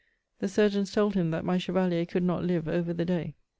The 0.39 0.47
surgeons 0.47 0.91
told 0.91 1.13
him 1.13 1.29
that 1.29 1.45
my 1.45 1.59
chevalier 1.59 2.07
could 2.07 2.23
not 2.23 2.43
live 2.43 2.67
over 2.67 2.91
the 2.91 3.05
day. 3.05 3.35